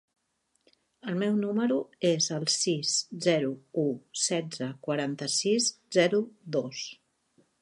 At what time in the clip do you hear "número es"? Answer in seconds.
1.41-2.31